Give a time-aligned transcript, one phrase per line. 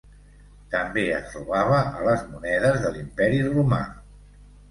[0.75, 3.83] També es robava a les monedes de l'imperi romà.